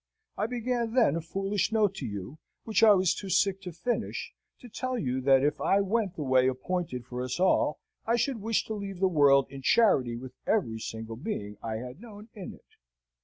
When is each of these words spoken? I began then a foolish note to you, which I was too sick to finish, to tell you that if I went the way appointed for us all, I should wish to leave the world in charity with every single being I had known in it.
I 0.35 0.47
began 0.47 0.95
then 0.95 1.15
a 1.15 1.21
foolish 1.21 1.71
note 1.71 1.93
to 1.97 2.07
you, 2.07 2.39
which 2.63 2.81
I 2.81 2.95
was 2.95 3.13
too 3.13 3.29
sick 3.29 3.61
to 3.61 3.71
finish, 3.71 4.33
to 4.59 4.67
tell 4.67 4.97
you 4.97 5.21
that 5.21 5.43
if 5.43 5.61
I 5.61 5.79
went 5.81 6.15
the 6.15 6.23
way 6.23 6.47
appointed 6.47 7.05
for 7.05 7.21
us 7.21 7.39
all, 7.39 7.77
I 8.07 8.15
should 8.15 8.41
wish 8.41 8.65
to 8.65 8.73
leave 8.73 8.99
the 8.99 9.07
world 9.07 9.45
in 9.51 9.61
charity 9.61 10.15
with 10.15 10.33
every 10.47 10.79
single 10.79 11.17
being 11.17 11.57
I 11.61 11.75
had 11.75 12.01
known 12.01 12.29
in 12.33 12.51
it. 12.55 12.77